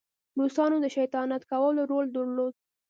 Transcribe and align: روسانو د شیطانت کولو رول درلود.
روسانو 0.39 0.77
د 0.83 0.87
شیطانت 0.95 1.41
کولو 1.51 1.81
رول 1.91 2.05
درلود. 2.15 2.53